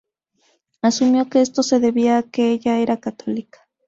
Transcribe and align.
Asumió 0.81 1.29
que 1.29 1.41
esto 1.41 1.61
se 1.61 1.79
debía 1.79 2.17
a 2.17 2.23
que 2.23 2.49
ella 2.53 2.79
era 2.79 2.97
católica. 2.99 3.69